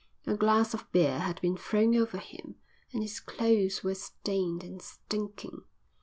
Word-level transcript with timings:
A 0.25 0.35
glass 0.35 0.73
of 0.73 0.91
beer 0.91 1.19
had 1.19 1.39
been 1.41 1.55
thrown 1.55 1.95
over 1.95 2.17
him 2.17 2.55
and 2.91 3.03
his 3.03 3.19
clothes 3.19 3.83
were 3.83 3.93
stained 3.93 4.63
and 4.63 4.81
stinking. 4.81 5.61